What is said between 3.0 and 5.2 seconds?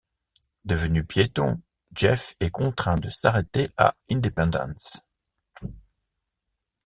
s'arrêter à Independence.